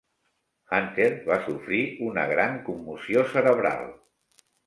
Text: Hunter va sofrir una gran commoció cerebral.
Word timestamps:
Hunter 0.77 1.09
va 1.27 1.37
sofrir 1.49 1.83
una 2.07 2.25
gran 2.33 2.57
commoció 2.71 3.25
cerebral. 3.37 3.87